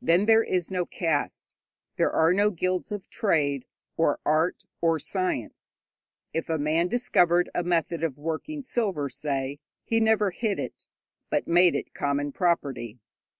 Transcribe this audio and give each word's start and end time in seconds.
Then 0.00 0.26
there 0.26 0.42
is 0.42 0.72
no 0.72 0.84
caste; 0.84 1.54
there 1.94 2.10
are 2.10 2.32
no 2.32 2.50
guilds 2.50 2.90
of 2.90 3.08
trade, 3.08 3.64
or 3.96 4.18
art, 4.26 4.64
or 4.80 4.98
science. 4.98 5.76
If 6.32 6.48
a 6.48 6.58
man 6.58 6.88
discovered 6.88 7.48
a 7.54 7.62
method 7.62 8.02
of 8.02 8.18
working 8.18 8.62
silver, 8.62 9.08
say, 9.08 9.60
he 9.84 10.00
never 10.00 10.32
hid 10.32 10.58
it, 10.58 10.88
but 11.30 11.46
made 11.46 11.76
it 11.76 11.94
common 11.94 12.32
property. 12.32 12.98